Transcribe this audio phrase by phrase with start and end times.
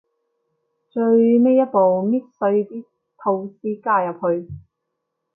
[0.89, 1.77] 最尾一步，
[2.09, 2.85] 搣碎啲
[3.19, 4.49] 吐司加入去